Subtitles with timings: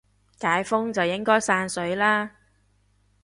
[0.39, 2.31] 解封就應該散水啦